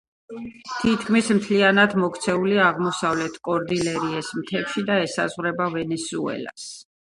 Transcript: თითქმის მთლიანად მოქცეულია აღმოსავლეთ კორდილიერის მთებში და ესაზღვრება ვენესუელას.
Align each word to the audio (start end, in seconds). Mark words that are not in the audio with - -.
თითქმის 0.77 1.27
მთლიანად 1.39 1.93
მოქცეულია 2.03 2.63
აღმოსავლეთ 2.69 3.37
კორდილიერის 3.49 4.33
მთებში 4.41 4.87
და 4.91 4.99
ესაზღვრება 5.05 5.71
ვენესუელას. 5.79 6.69